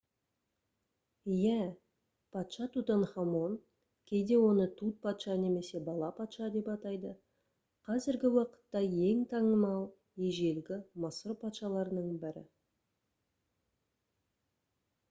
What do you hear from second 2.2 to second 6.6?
патша тутанхамон кейде оны тут патша немесе бала-патша